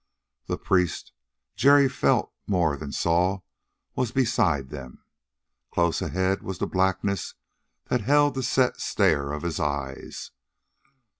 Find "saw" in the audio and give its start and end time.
2.91-3.41